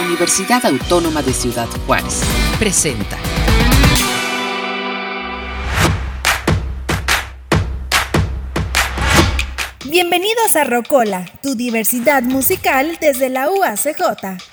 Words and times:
Universidad 0.00 0.64
Autónoma 0.64 1.22
de 1.22 1.32
Ciudad 1.32 1.68
Juárez. 1.86 2.22
Presenta. 2.58 3.18
Bienvenidos 9.84 10.56
a 10.56 10.64
Rocola, 10.64 11.26
tu 11.42 11.54
diversidad 11.54 12.22
musical 12.22 12.96
desde 13.00 13.28
la 13.28 13.50
UACJ. 13.50 14.49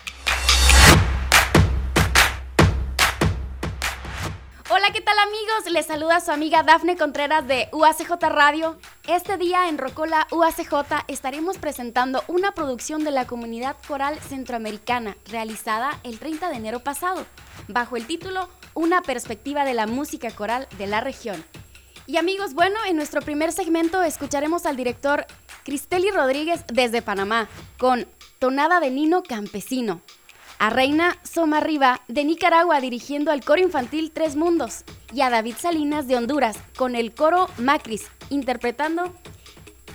¿Qué 4.93 5.01
tal 5.01 5.19
amigos? 5.19 5.69
Les 5.69 5.85
saluda 5.85 6.21
su 6.21 6.31
amiga 6.31 6.63
Dafne 6.63 6.95
Contreras 6.95 7.45
de 7.45 7.67
UACJ 7.73 8.11
Radio. 8.29 8.77
Este 9.05 9.35
día 9.35 9.67
en 9.67 9.77
Rocola 9.77 10.27
UACJ 10.31 11.03
estaremos 11.09 11.57
presentando 11.57 12.23
una 12.29 12.53
producción 12.53 13.03
de 13.03 13.11
la 13.11 13.27
comunidad 13.27 13.75
coral 13.85 14.17
centroamericana 14.21 15.17
realizada 15.25 15.99
el 16.03 16.19
30 16.19 16.49
de 16.49 16.55
enero 16.55 16.79
pasado, 16.79 17.25
bajo 17.67 17.97
el 17.97 18.07
título 18.07 18.47
Una 18.75 19.01
perspectiva 19.01 19.65
de 19.65 19.73
la 19.73 19.87
música 19.87 20.31
coral 20.31 20.69
de 20.77 20.87
la 20.87 21.01
región. 21.01 21.43
Y 22.05 22.15
amigos, 22.15 22.53
bueno, 22.53 22.77
en 22.87 22.95
nuestro 22.95 23.21
primer 23.21 23.51
segmento 23.51 24.01
escucharemos 24.03 24.65
al 24.65 24.77
director 24.77 25.25
Cristeli 25.65 26.11
Rodríguez 26.11 26.63
desde 26.71 27.01
Panamá 27.01 27.49
con 27.77 28.07
Tonada 28.39 28.79
de 28.79 28.89
Nino 28.89 29.21
Campesino, 29.21 30.01
a 30.59 30.69
Reina 30.69 31.17
Somarriba 31.23 32.01
de 32.07 32.23
Nicaragua 32.23 32.79
dirigiendo 32.81 33.31
al 33.31 33.43
coro 33.43 33.61
infantil 33.61 34.11
Tres 34.11 34.35
Mundos 34.35 34.83
y 35.13 35.21
a 35.21 35.29
David 35.29 35.55
Salinas 35.57 36.07
de 36.07 36.17
Honduras 36.17 36.57
con 36.75 36.95
el 36.95 37.13
coro 37.13 37.47
Macris 37.57 38.07
interpretando 38.29 39.13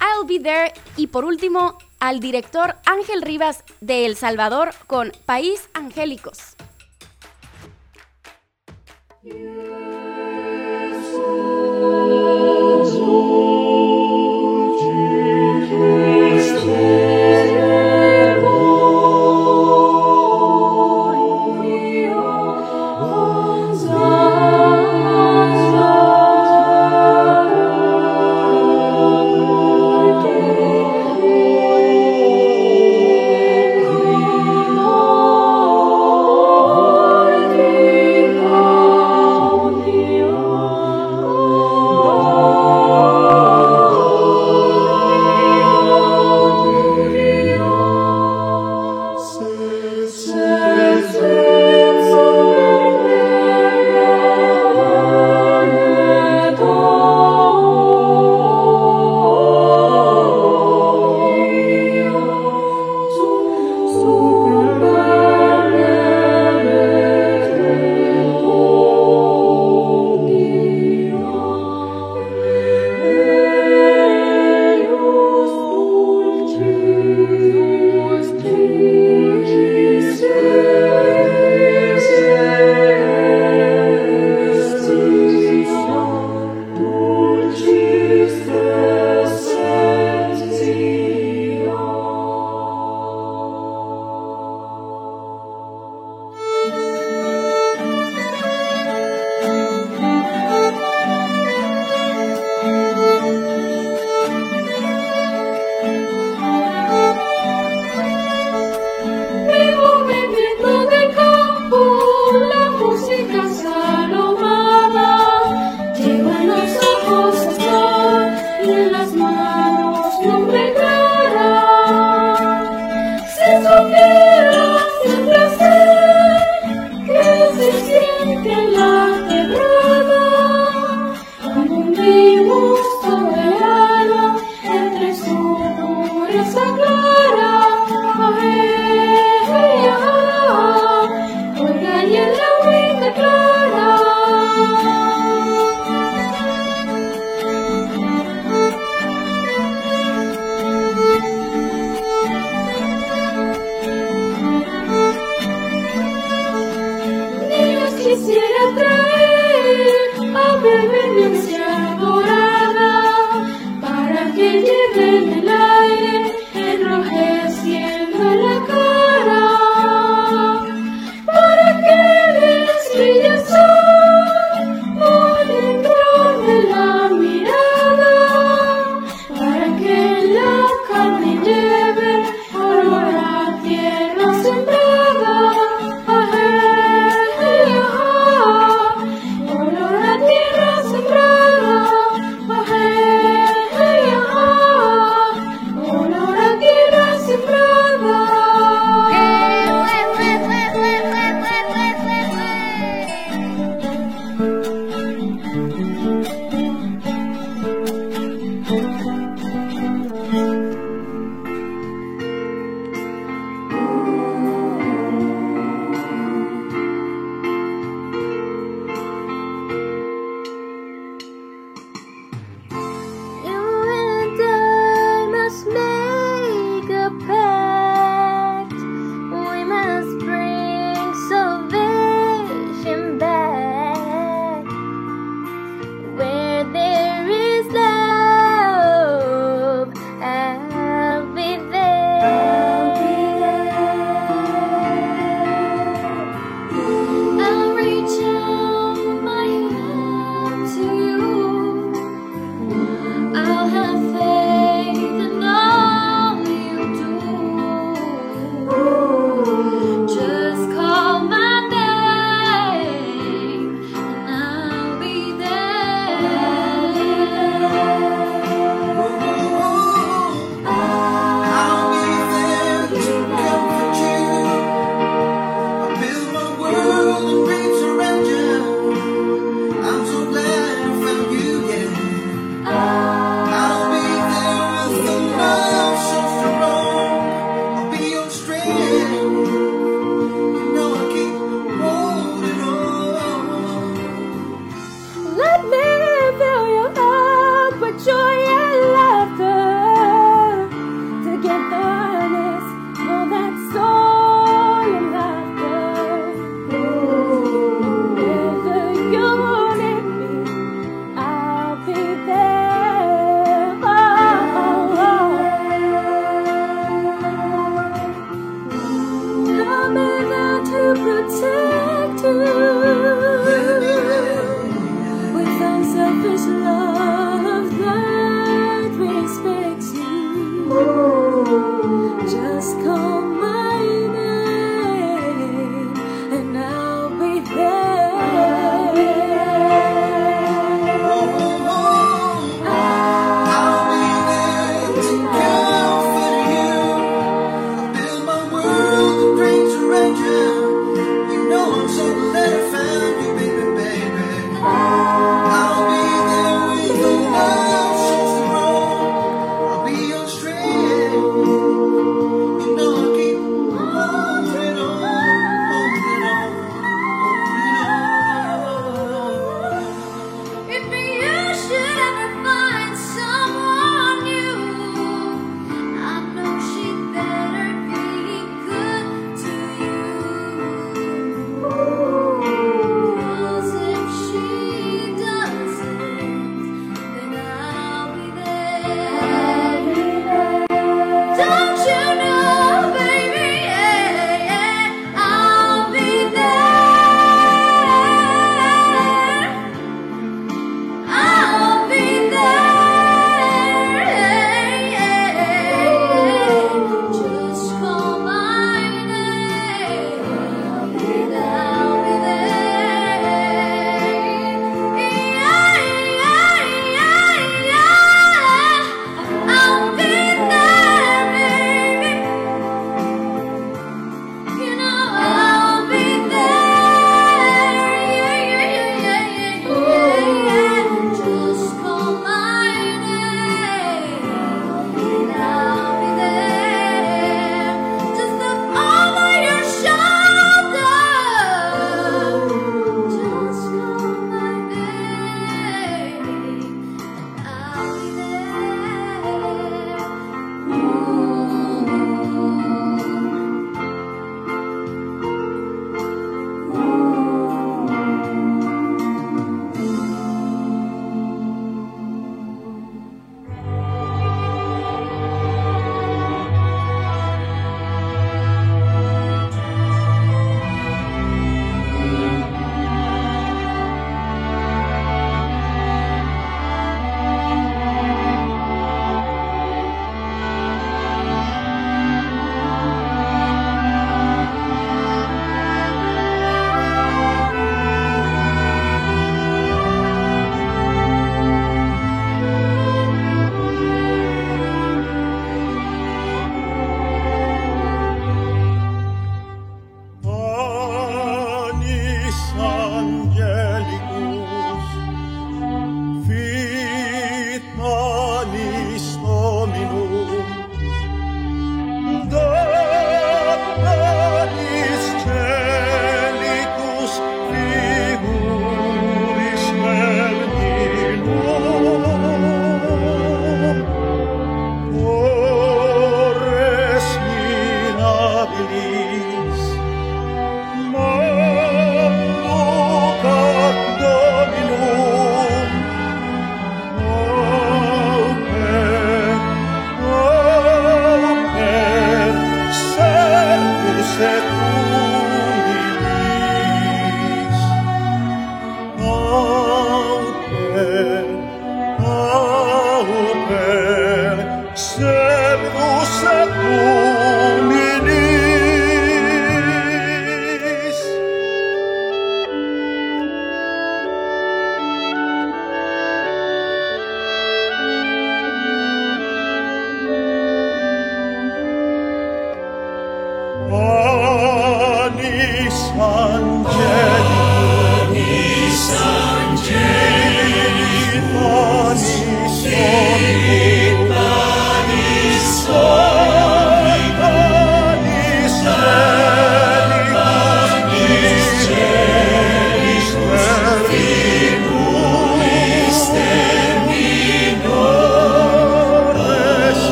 I'll 0.00 0.26
Be 0.26 0.40
There 0.40 0.72
y 0.96 1.08
por 1.08 1.24
último 1.24 1.78
al 2.00 2.20
director 2.20 2.76
Ángel 2.84 3.22
Rivas 3.22 3.64
de 3.80 4.06
El 4.06 4.16
Salvador 4.16 4.70
con 4.86 5.12
País 5.26 5.68
Angélicos. 5.74 6.56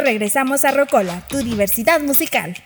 Regresamos 0.00 0.64
a 0.64 0.72
Rocola, 0.72 1.24
tu 1.28 1.38
diversidad 1.38 2.00
musical. 2.00 2.56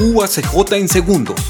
UACJ 0.00 0.72
en 0.72 0.88
segundos. 0.88 1.40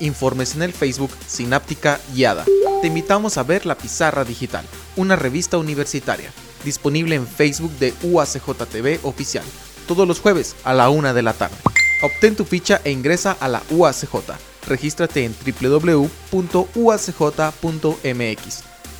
Informes 0.00 0.54
en 0.54 0.62
el 0.62 0.72
Facebook 0.72 1.10
Sináptica 1.26 2.00
Guiada. 2.14 2.44
Te 2.80 2.86
invitamos 2.86 3.36
a 3.36 3.42
ver 3.42 3.66
La 3.66 3.76
Pizarra 3.76 4.24
Digital, 4.24 4.64
una 4.96 5.16
revista 5.16 5.58
universitaria, 5.58 6.32
disponible 6.64 7.16
en 7.16 7.26
Facebook 7.26 7.72
de 7.78 7.92
UACJTV 8.02 9.00
Oficial, 9.02 9.44
todos 9.86 10.06
los 10.06 10.20
jueves 10.20 10.54
a 10.64 10.74
la 10.74 10.90
una 10.90 11.12
de 11.12 11.22
la 11.22 11.32
tarde. 11.32 11.56
Obtén 12.02 12.36
tu 12.36 12.44
ficha 12.44 12.80
e 12.84 12.92
ingresa 12.92 13.36
a 13.40 13.48
la 13.48 13.62
UACJ. 13.70 14.14
Regístrate 14.66 15.24
en 15.24 15.34
www.uacj.mx. 15.34 15.98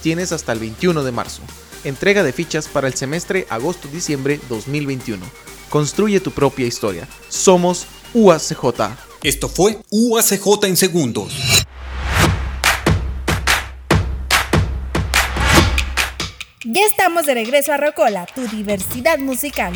Tienes 0.03 0.33
hasta 0.33 0.53
el 0.53 0.59
21 0.59 1.05
de 1.05 1.13
marzo. 1.13 1.43
Entrega 1.85 2.23
de 2.23 2.33
fichas 2.33 2.67
para 2.67 2.89
el 2.89 2.95
semestre 2.95 3.47
agosto-diciembre 3.51 4.41
2021. 4.49 5.25
Construye 5.71 6.21
tu 6.21 6.33
propia 6.33 6.67
historia. 6.67 7.07
Somos 7.29 7.87
UACJ. 8.15 9.08
Esto 9.25 9.49
fue 9.49 9.77
UACJ 9.91 10.65
en 10.67 10.77
segundos. 10.77 11.65
Ya 16.65 16.83
estamos 16.83 17.27
de 17.27 17.35
regreso 17.35 17.73
a 17.73 17.79
Rocola, 17.79 18.27
tu 18.33 18.47
diversidad 18.47 19.19
musical. 19.19 19.73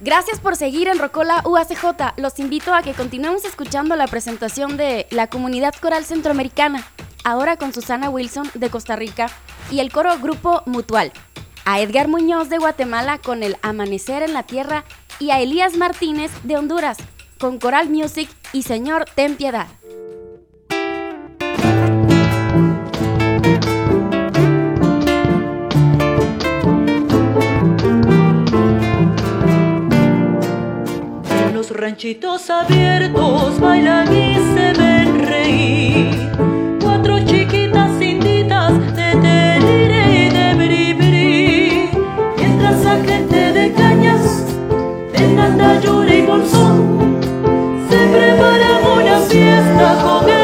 Gracias 0.00 0.40
por 0.40 0.56
seguir 0.56 0.88
en 0.88 0.98
Rocola 0.98 1.42
UACJ. 1.46 2.18
Los 2.18 2.38
invito 2.38 2.74
a 2.74 2.82
que 2.82 2.92
continuemos 2.92 3.46
escuchando 3.46 3.96
la 3.96 4.08
presentación 4.08 4.76
de 4.76 5.06
la 5.10 5.28
Comunidad 5.28 5.74
Coral 5.80 6.04
Centroamericana, 6.04 6.86
ahora 7.24 7.56
con 7.56 7.72
Susana 7.72 8.10
Wilson 8.10 8.50
de 8.52 8.68
Costa 8.68 8.94
Rica 8.94 9.30
y 9.70 9.80
el 9.80 9.90
coro 9.90 10.18
Grupo 10.18 10.62
Mutual. 10.66 11.12
A 11.64 11.80
Edgar 11.80 12.08
Muñoz 12.08 12.48
de 12.48 12.58
Guatemala 12.58 13.18
con 13.18 13.42
el 13.42 13.56
Amanecer 13.62 14.22
en 14.22 14.32
la 14.34 14.42
Tierra 14.42 14.84
y 15.20 15.30
a 15.30 15.40
Elías 15.40 15.76
Martínez 15.76 16.32
de 16.42 16.56
Honduras 16.56 16.96
con 17.38 17.58
Coral 17.58 17.88
Music 17.88 18.28
y 18.52 18.62
Señor 18.62 19.04
Ten 19.14 19.36
Piedad. 19.36 19.68
Los 31.52 31.70
ranchitos 31.70 32.50
abiertos 32.50 33.60
bailan 33.60 34.12
y 34.12 34.34
se 34.34 34.72
ven 34.72 35.26
reír. 35.26 35.99
En 45.38 45.80
llora 45.80 46.14
y 46.14 46.22
bolsón 46.26 47.18
se 47.88 47.96
prepara 47.96 48.80
una 48.94 49.18
fiesta 49.20 50.02
con 50.02 50.28
el 50.28 50.39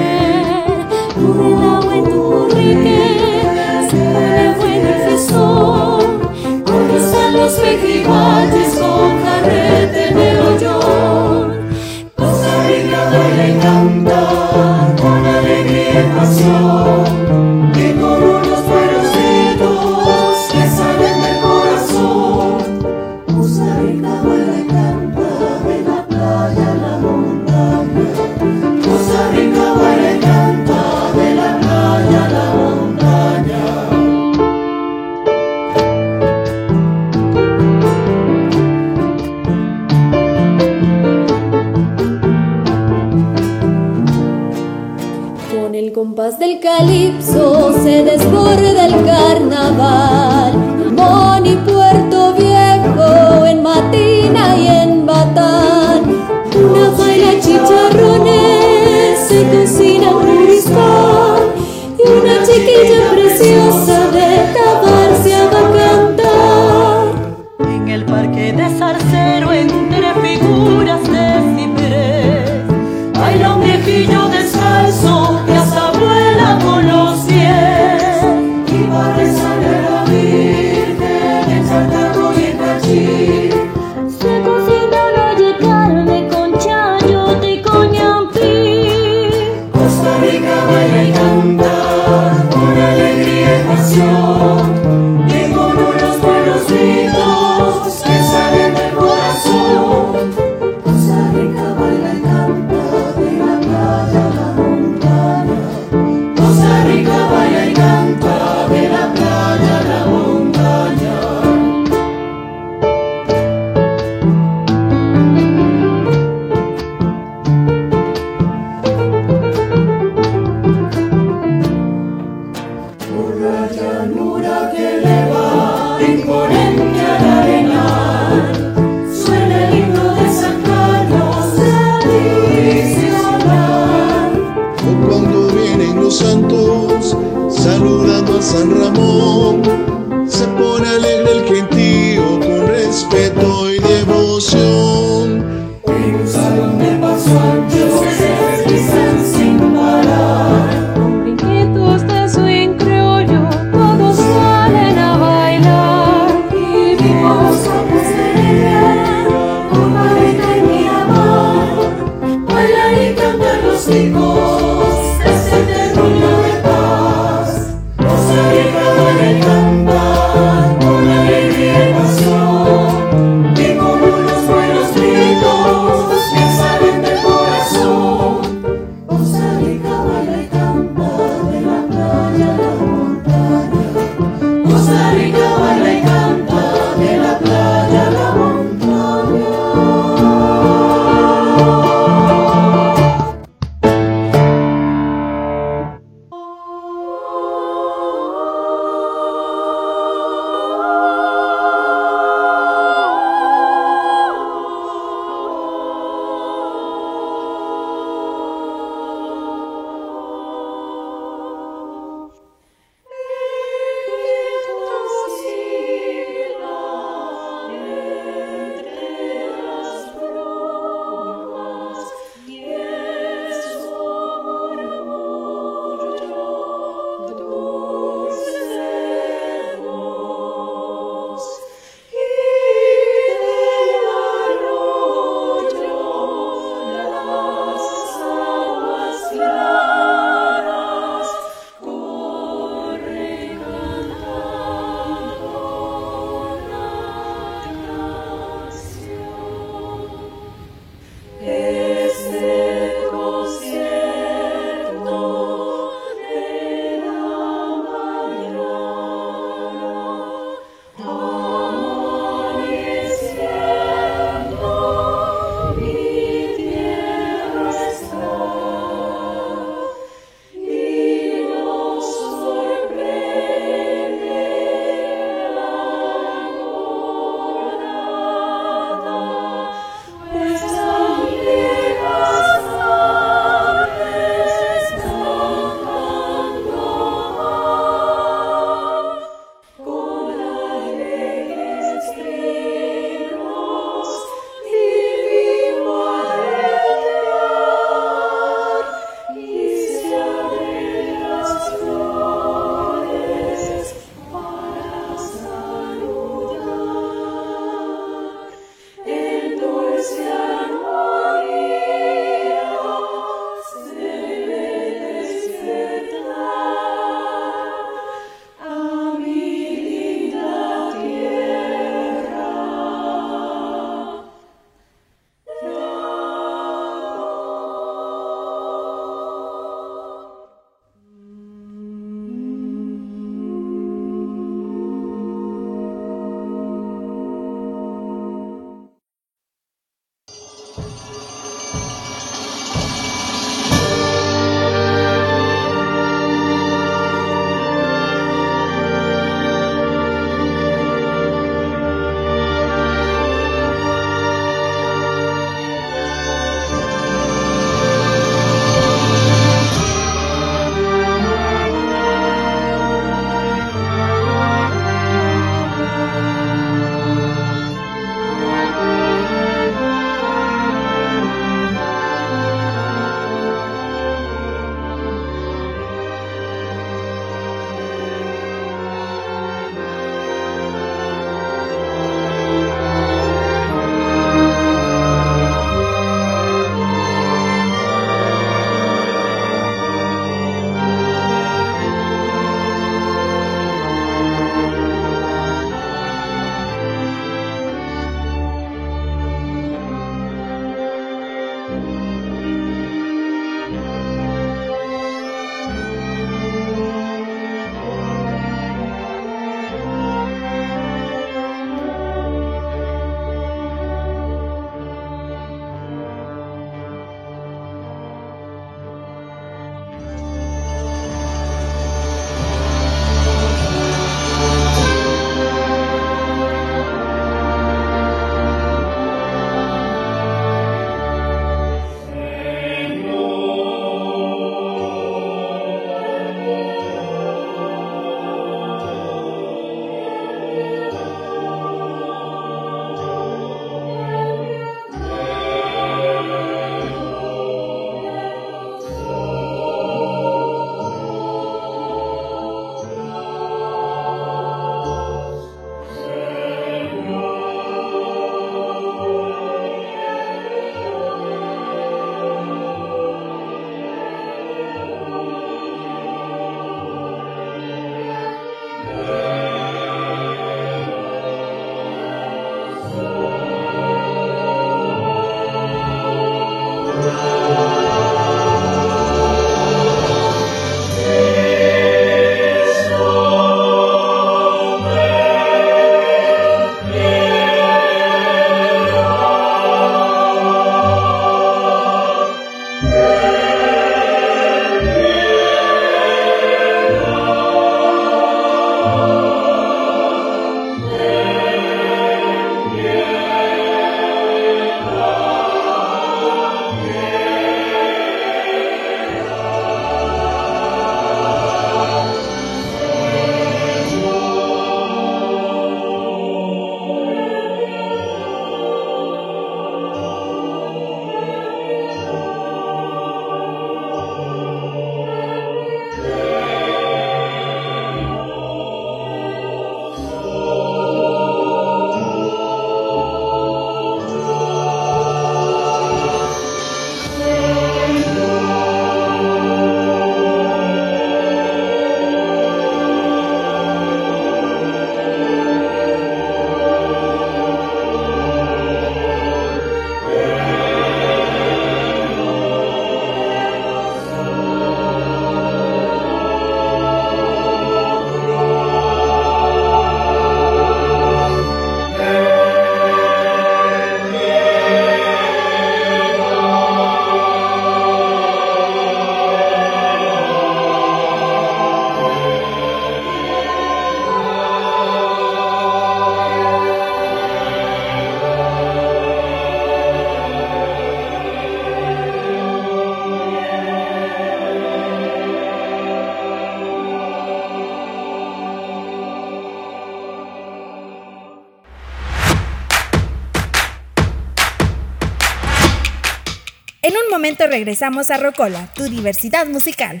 regresamos 597.60 598.10
a 598.10 598.16
Rocola, 598.16 598.72
tu 598.74 598.84
diversidad 598.84 599.46
musical. 599.46 600.00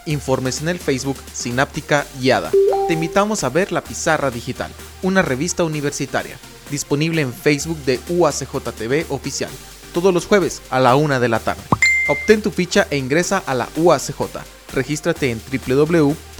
Informes 0.06 0.60
en 0.60 0.68
el 0.68 0.78
Facebook 0.78 1.16
Sináptica 1.32 2.06
Guiada. 2.20 2.50
Te 2.88 2.94
invitamos 2.94 3.44
a 3.44 3.48
ver 3.48 3.72
La 3.72 3.84
Pizarra 3.84 4.30
Digital, 4.30 4.70
una 5.02 5.22
revista 5.22 5.64
universitaria, 5.64 6.36
disponible 6.70 7.22
en 7.22 7.32
Facebook 7.32 7.78
de 7.84 8.00
UACJ 8.08 8.72
TV 8.76 9.06
Oficial, 9.08 9.50
todos 9.94 10.12
los 10.12 10.26
jueves 10.26 10.62
a 10.70 10.80
la 10.80 10.96
una 10.96 11.20
de 11.20 11.28
la 11.28 11.38
tarde. 11.38 11.62
Obtén 12.08 12.42
tu 12.42 12.50
ficha 12.50 12.86
e 12.90 12.96
ingresa 12.96 13.42
a 13.46 13.54
la 13.54 13.68
UACJ. 13.76 14.20
Regístrate 14.74 15.30
en 15.30 15.40
www.uacj.mx. 15.40 16.38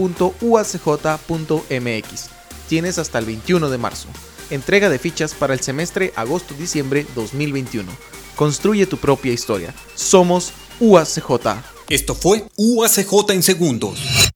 Tienes 2.68 2.98
hasta 2.98 3.18
el 3.18 3.27
21 3.27 3.68
de 3.70 3.79
marzo. 3.79 4.09
Entrega 4.51 4.88
de 4.88 4.98
fichas 4.98 5.35
para 5.35 5.55
el 5.55 5.61
semestre 5.61 6.12
agosto-diciembre 6.16 7.07
2021. 7.14 7.90
Construye 8.37 8.87
tu 8.87 8.96
propia 8.96 9.33
historia. 9.33 9.75
Somos 9.94 10.53
UACJ. 10.81 11.72
Esto 11.88 12.14
fue 12.14 12.45
UACJ 12.57 13.31
en 13.31 13.42
segundos. 13.42 14.31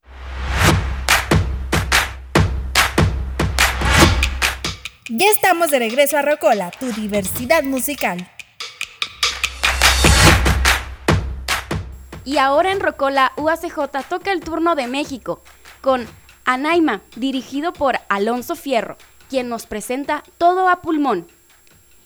Ya 5.08 5.30
estamos 5.30 5.70
de 5.70 5.78
regreso 5.78 6.18
a 6.18 6.22
Rocola, 6.22 6.70
tu 6.78 6.92
diversidad 6.92 7.62
musical. 7.62 8.28
Y 12.24 12.38
ahora 12.38 12.72
en 12.72 12.80
Rocola, 12.80 13.32
UACJ 13.36 14.04
toca 14.08 14.32
el 14.32 14.40
turno 14.40 14.74
de 14.74 14.88
México, 14.88 15.40
con 15.80 16.06
Anaima, 16.44 17.02
dirigido 17.14 17.72
por 17.72 18.00
Alonso 18.08 18.56
Fierro, 18.56 18.96
quien 19.30 19.48
nos 19.48 19.66
presenta 19.66 20.24
Todo 20.36 20.68
a 20.68 20.82
Pulmón, 20.82 21.28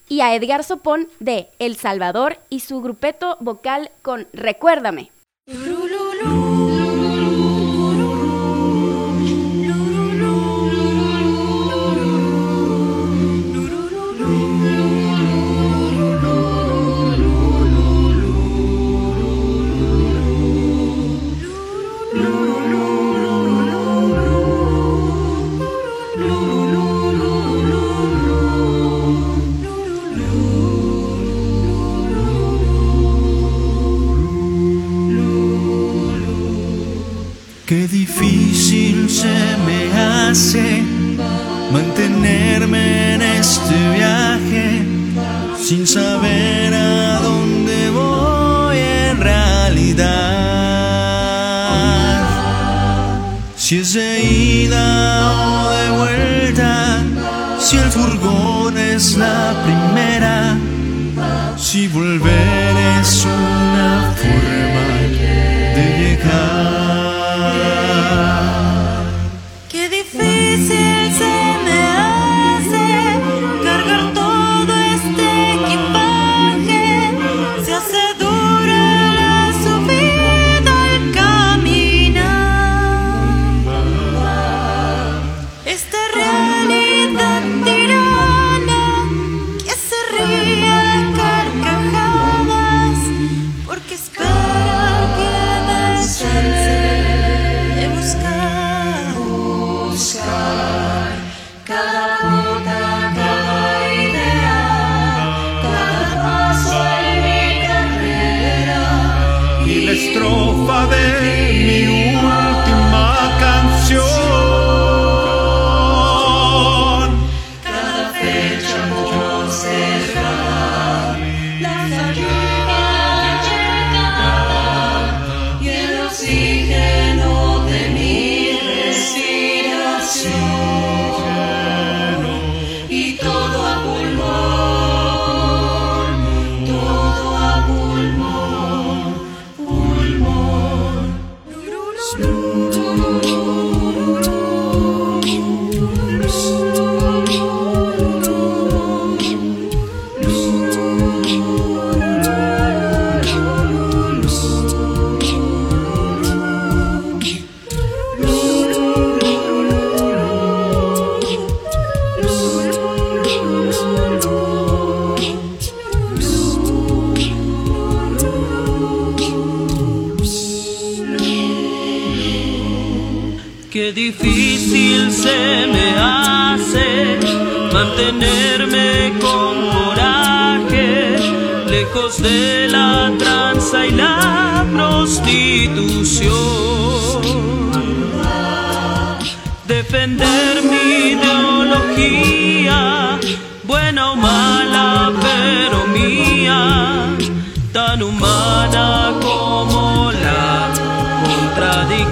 y 0.07 0.21
a 0.21 0.35
Edgar 0.35 0.63
Sopón 0.63 1.09
de 1.19 1.49
El 1.57 1.75
Salvador 1.77 2.37
y 2.49 2.59
su 2.59 2.81
grupeto 2.81 3.37
vocal 3.39 3.91
con 4.01 4.27
Recuérdame. 4.33 5.09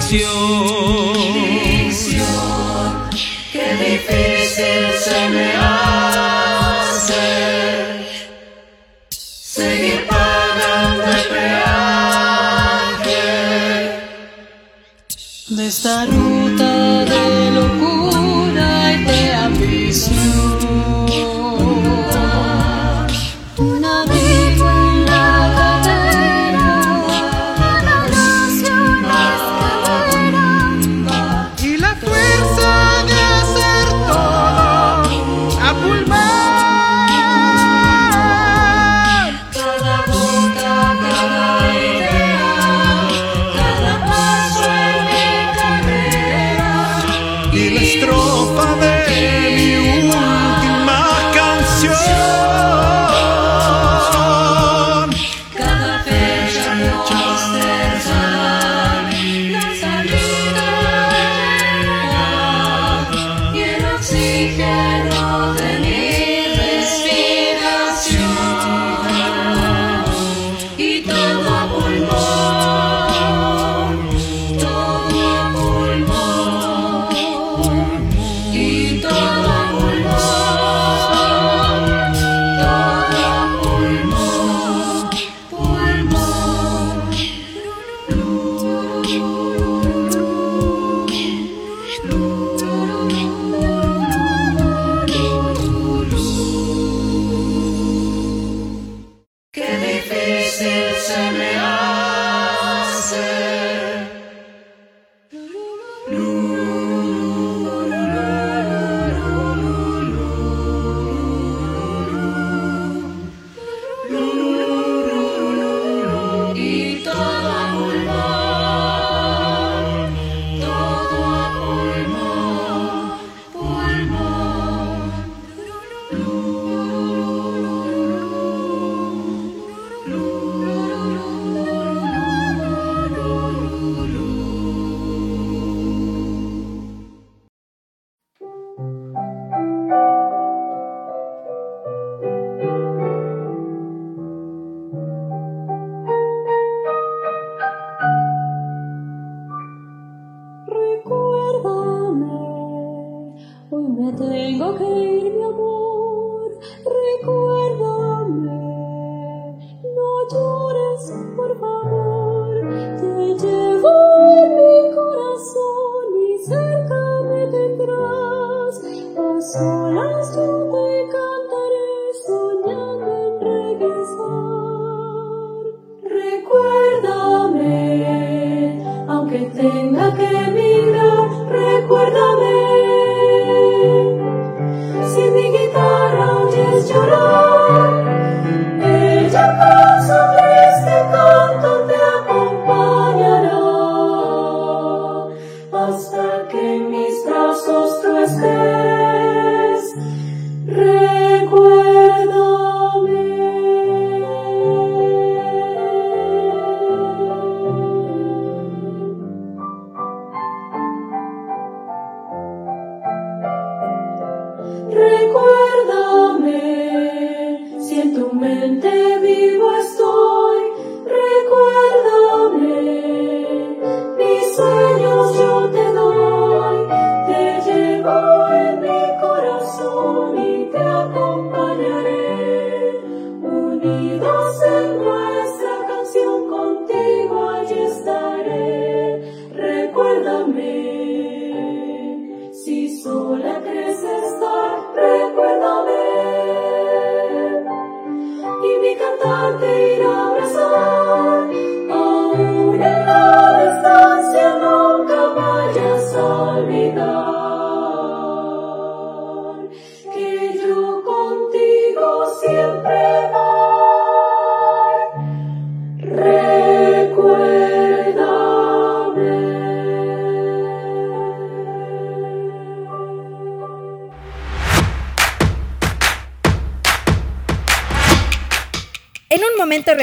Ficción. 0.09 1.19
Qué 3.51 3.75
difícil 3.75 4.88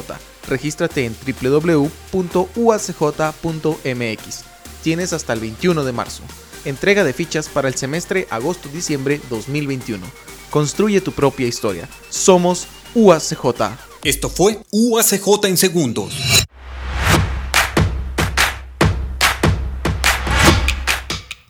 Regístrate 0.48 1.06
en 1.06 1.16
www.uacj.mx. 1.16 1.80
Tienes 4.84 5.14
hasta 5.14 5.34
el 5.34 5.40
21 5.40 5.84
de 5.84 5.92
marzo. 5.92 6.24
Entrega 6.66 7.04
de 7.04 7.14
fichas 7.14 7.48
para 7.48 7.68
el 7.68 7.76
semestre 7.76 8.28
agosto-diciembre 8.30 9.22
2021. 9.30 10.06
Construye 10.50 11.00
tu 11.02 11.12
propia 11.14 11.48
historia. 11.48 11.88
Somos 12.10 12.68
UACJ. 12.96 13.89
Esto 14.04 14.30
fue 14.30 14.58
UACJ 14.72 15.46
en 15.46 15.58
segundos. 15.58 16.46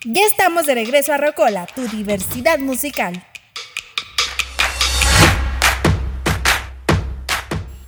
Ya 0.03 0.25
estamos 0.25 0.65
de 0.65 0.73
regreso 0.73 1.13
a 1.13 1.17
Rocola, 1.17 1.67
tu 1.67 1.87
diversidad 1.87 2.57
musical. 2.57 3.23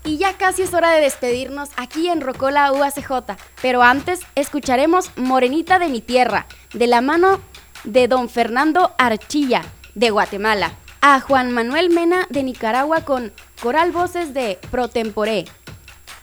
Y 0.03 0.17
ya 0.17 0.37
casi 0.37 0.61
es 0.61 0.75
hora 0.75 0.91
de 0.91 1.01
despedirnos 1.01 1.69
aquí 1.75 2.07
en 2.09 2.21
Rocola 2.21 2.71
UACJ, 2.71 3.35
pero 3.63 3.81
antes 3.81 4.19
escucharemos 4.35 5.09
Morenita 5.15 5.79
de 5.79 5.89
mi 5.89 6.01
tierra, 6.01 6.45
de 6.73 6.85
la 6.85 7.01
mano 7.01 7.41
de 7.83 8.07
don 8.07 8.29
Fernando 8.29 8.93
Archilla, 8.99 9.63
de 9.95 10.11
Guatemala, 10.11 10.73
a 11.01 11.19
Juan 11.19 11.51
Manuel 11.51 11.89
Mena 11.89 12.27
de 12.29 12.43
Nicaragua 12.43 13.05
con 13.05 13.33
Coral 13.61 13.91
Voces 13.91 14.33
de 14.33 14.57
Protemporé, 14.71 15.45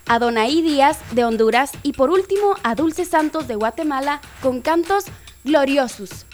a 0.08 0.18
Donaí 0.18 0.60
Díaz 0.60 0.98
de 1.12 1.24
Honduras 1.24 1.70
y 1.84 1.92
por 1.92 2.10
último 2.10 2.56
a 2.64 2.74
Dulce 2.74 3.04
Santos 3.04 3.46
de 3.46 3.54
Guatemala 3.54 4.20
con 4.42 4.60
cantos 4.60 5.04
gloriosos. 5.44 6.26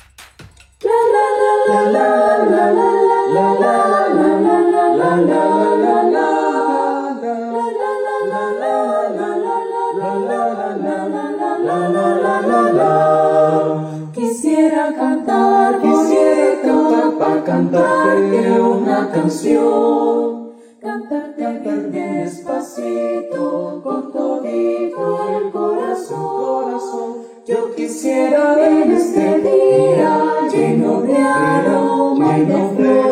Quisiera 14.15 14.95
cantar, 14.95 15.83
quisiera 15.83 16.63
cantar 16.63 17.19
para 17.19 17.45
cantarte 17.45 18.61
una 18.61 19.11
canción. 19.11 20.44
Cantarte 20.85 21.61
bien 21.61 21.91
despacito, 21.93 23.81
con 23.83 24.13
todito 24.13 25.19
el 25.31 25.51
corazón. 25.51 27.23
Yo 27.47 27.75
quisiera 27.75 28.69
en 28.69 28.93
este 28.93 29.39
día 29.41 30.23
lleno 30.53 31.01
de 31.01 31.17
aroma 31.17 32.37
y 32.37 32.45
de 32.45 33.04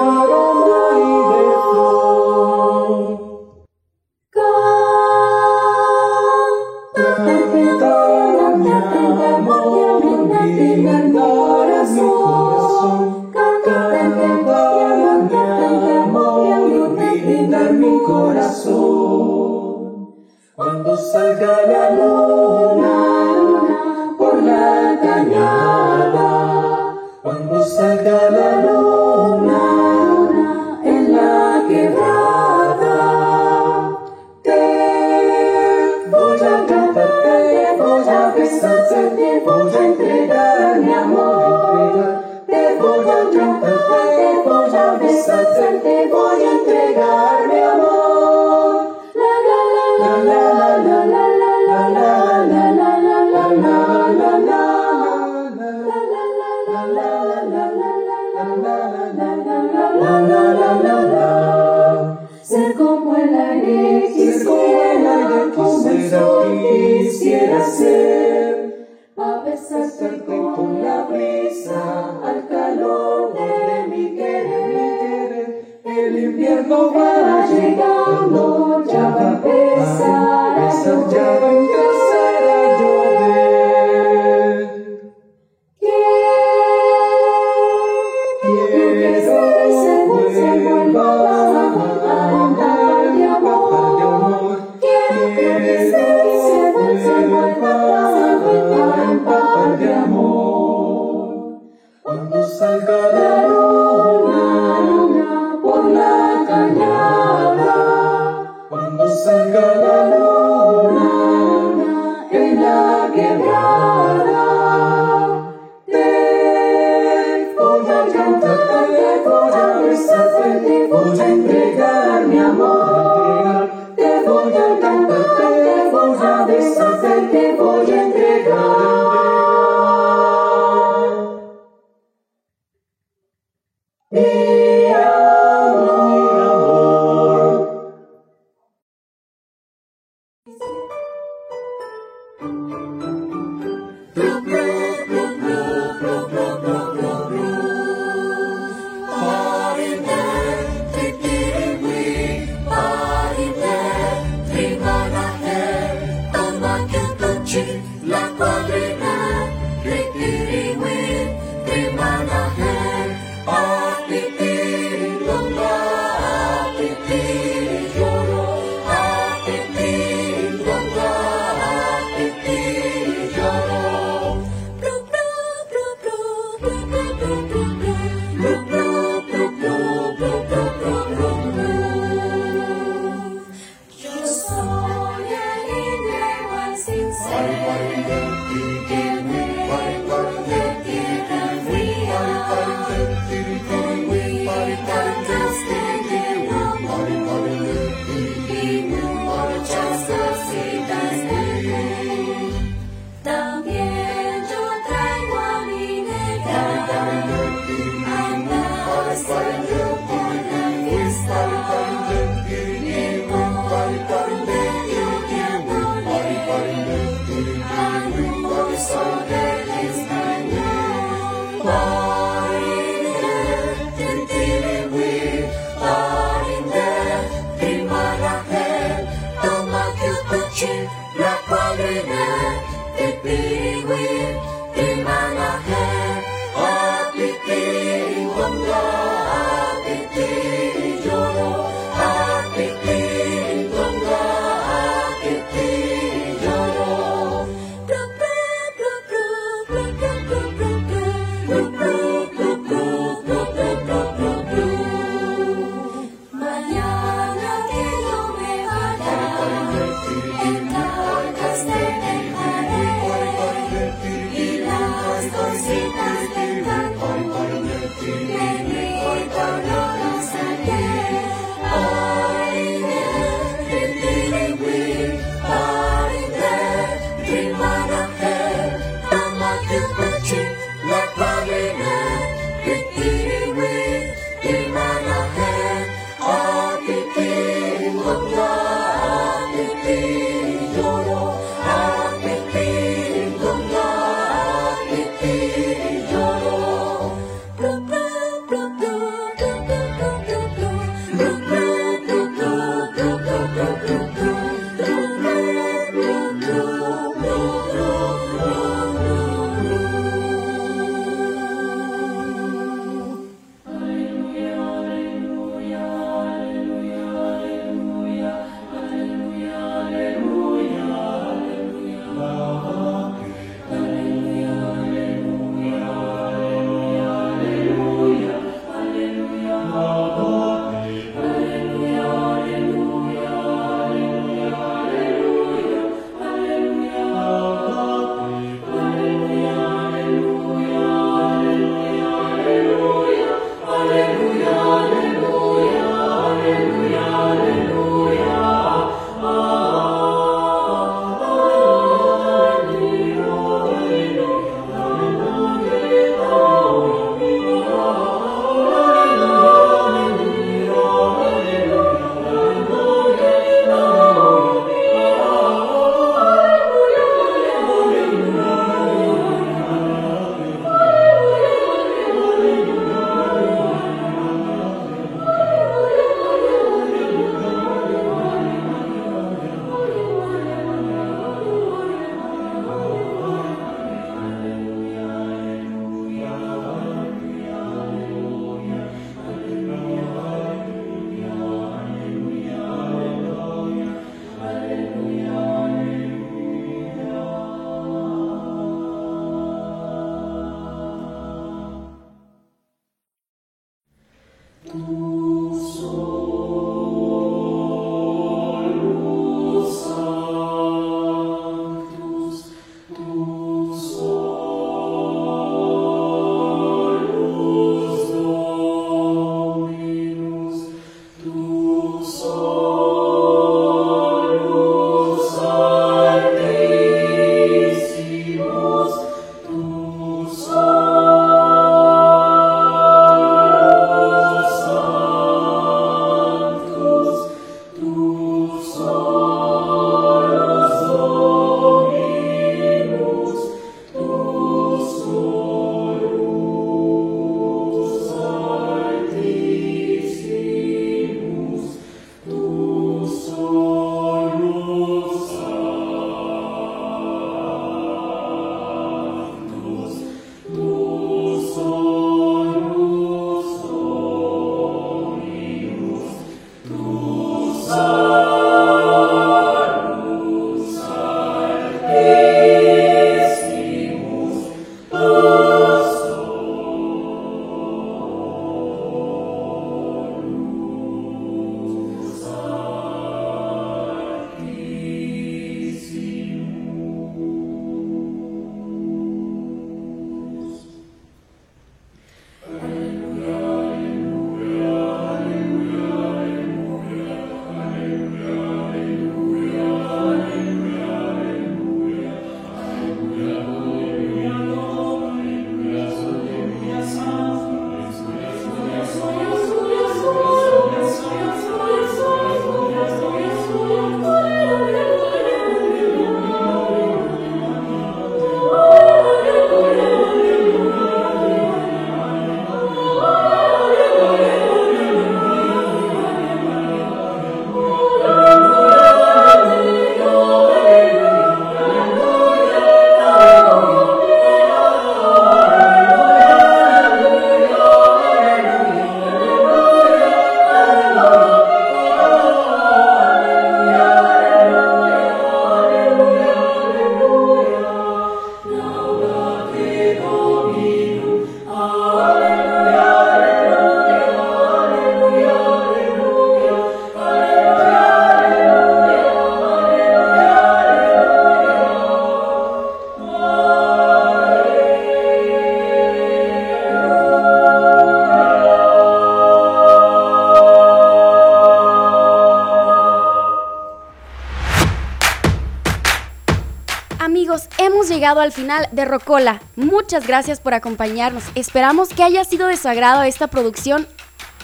al 578.20 578.32
final 578.32 578.68
de 578.72 578.84
Rocola. 578.84 579.40
Muchas 579.56 580.06
gracias 580.06 580.40
por 580.40 580.54
acompañarnos. 580.54 581.24
Esperamos 581.34 581.88
que 581.88 582.02
haya 582.02 582.24
sido 582.24 582.46
de 582.46 582.56
su 582.56 582.68
agrado 582.68 583.02
esta 583.02 583.28
producción 583.28 583.86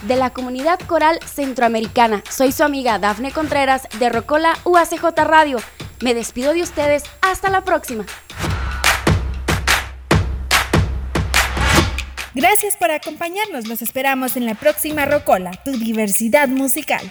de 0.03 0.17
la 0.17 0.31
comunidad 0.31 0.79
coral 0.81 1.19
centroamericana. 1.25 2.23
Soy 2.31 2.53
su 2.53 2.63
amiga 2.63 2.99
Dafne 2.99 3.33
Contreras 3.33 3.89
de 3.99 4.09
Rocola 4.09 4.57
UACJ 4.65 5.05
Radio. 5.25 5.59
Me 6.01 6.15
despido 6.15 6.53
de 6.53 6.63
ustedes. 6.63 7.03
Hasta 7.21 7.51
la 7.51 7.63
próxima. 7.63 8.05
Gracias 12.35 12.77
por 12.77 12.93
acompañarnos. 12.93 13.67
Los 13.67 13.83
esperamos 13.83 14.37
en 14.37 14.47
la 14.47 14.55
próxima 14.55 15.05
Rocola, 15.07 15.51
tu 15.65 15.73
diversidad 15.73 16.49
musical. 16.49 17.11